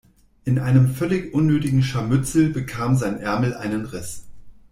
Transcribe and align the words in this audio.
In 0.45 0.57
einem 0.57 0.87
völlig 0.87 1.31
unnötigen 1.31 1.83
Scharmützel 1.83 2.49
bekam 2.49 2.95
sein 2.95 3.19
Ärmel 3.19 3.53
einen 3.53 3.85
Riss. 3.85 4.23